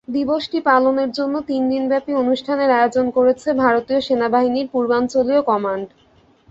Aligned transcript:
দিবসটি 0.07 0.59
পালনের 0.61 1.09
জন্য 1.11 1.35
তিন 1.41 1.61
দিনব্যাপী 1.69 2.11
অনুষ্ঠানের 2.13 2.69
আয়োজন 2.71 3.05
করেছে 3.09 3.49
ভারতীয় 3.55 3.99
সেনাবাহিনীর 4.01 4.67
পূর্বাঞ্চলীয় 4.73 5.41
কমান্ড। 5.41 5.87